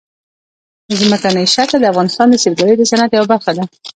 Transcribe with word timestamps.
ځمکنی 1.01 1.45
شکل 1.55 1.77
د 1.81 1.85
افغانستان 1.93 2.27
د 2.29 2.35
سیلګرۍ 2.43 2.75
د 2.77 2.83
صنعت 2.91 3.11
یوه 3.13 3.27
برخه 3.33 3.51
ده. 3.57 3.63